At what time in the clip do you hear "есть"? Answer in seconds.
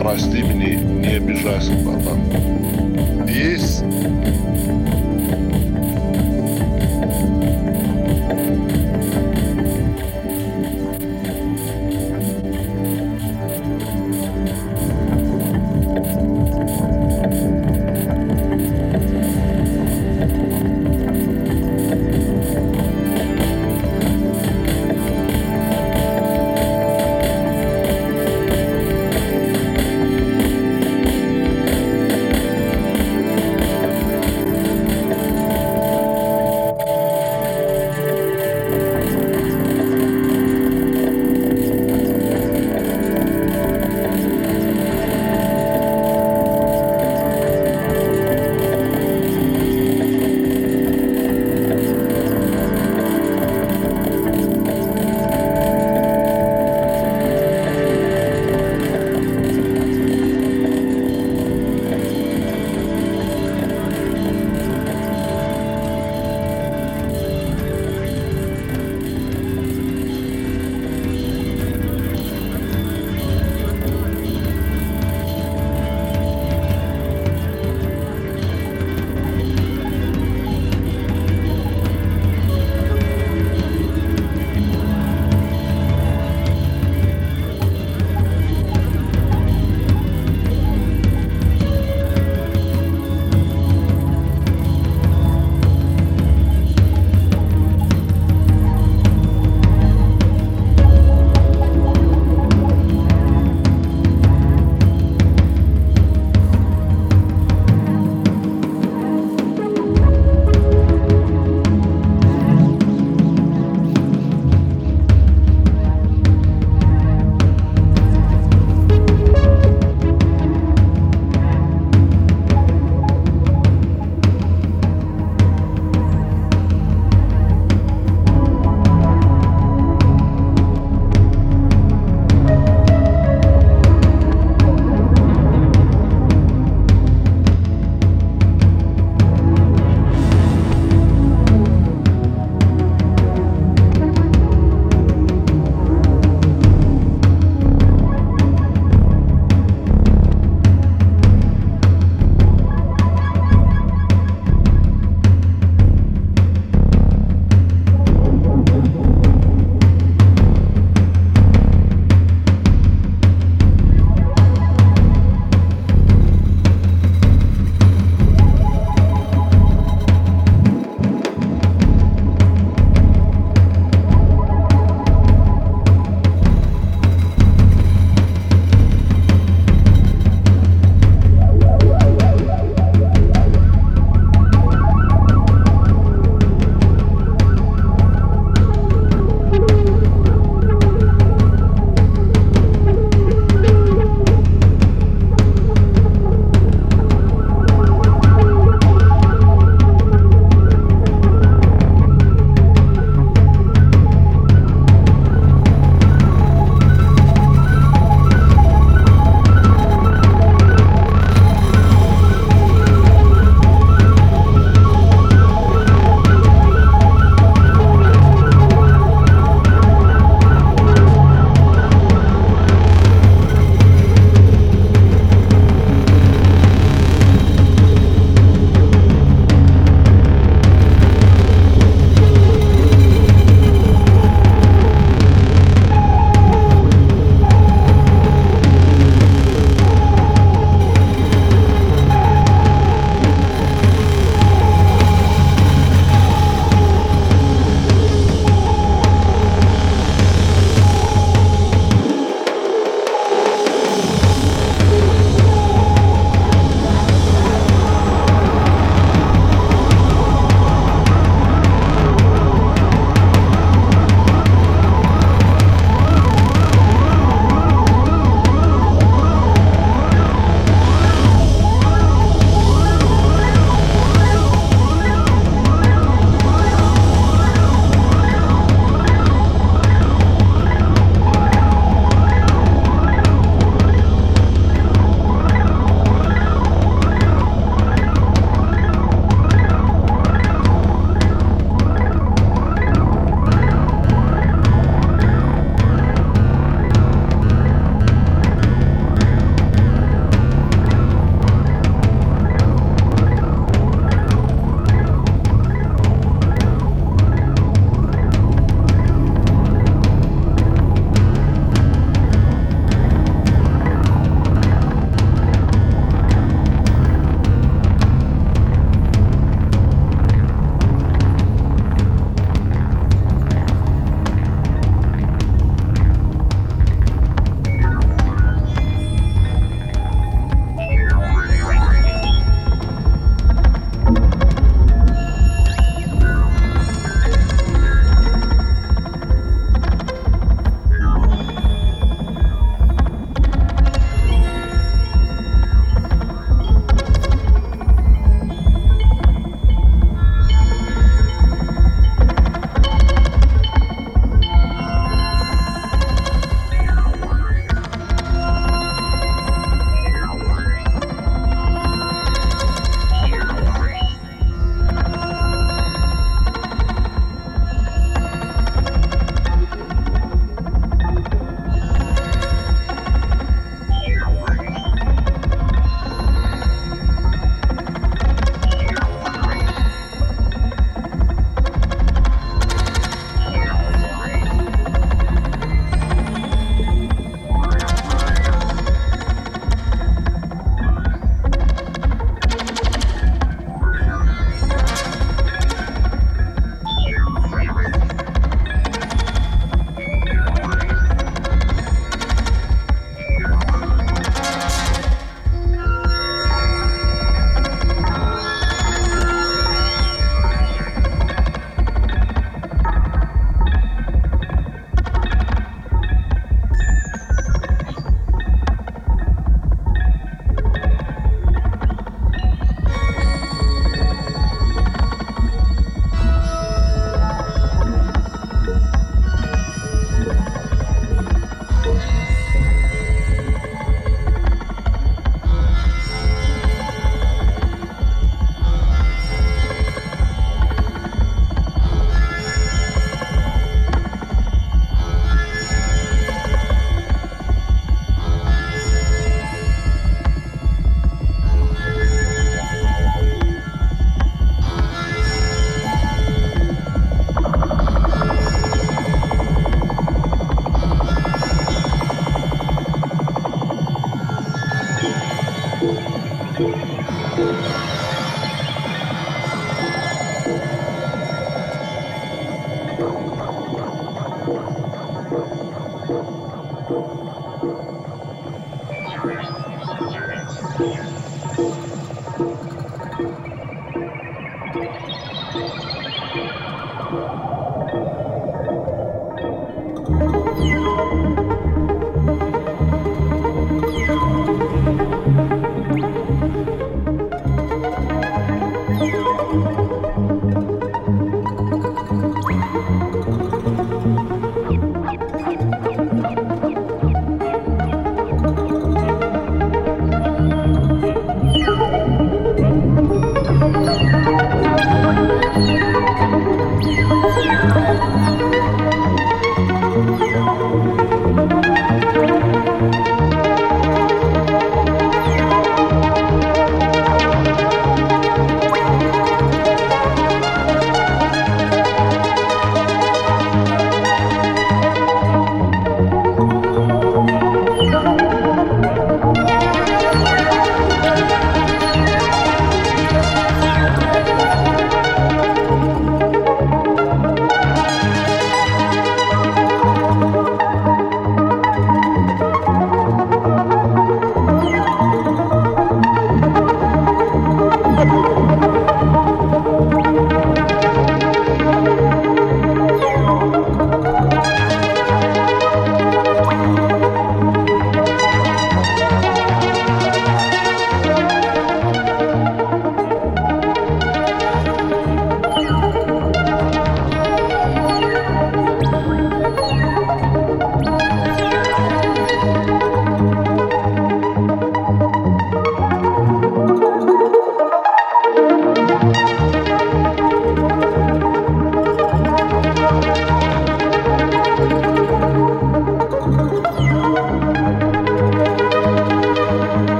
3.28-3.84